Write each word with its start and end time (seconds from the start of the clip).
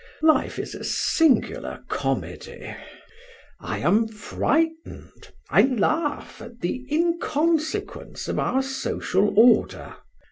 Life 0.23 0.57
is 0.57 0.73
a 0.73 0.83
singular 0.83 1.83
comedy. 1.87 2.75
I 3.59 3.77
am 3.77 4.07
frightened, 4.07 5.31
I 5.51 5.61
laugh 5.61 6.41
at 6.41 6.59
the 6.61 6.87
inconsequence 6.91 8.27
of 8.27 8.39
our 8.39 8.63
social 8.63 9.31
order. 9.37 9.97